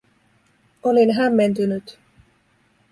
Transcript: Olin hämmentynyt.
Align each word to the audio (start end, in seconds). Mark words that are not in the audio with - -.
Olin 0.83 1.09
hämmentynyt. 1.11 1.99